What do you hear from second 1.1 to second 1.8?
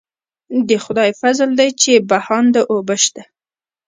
فضل دی